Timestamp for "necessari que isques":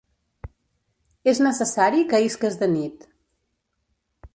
1.49-2.61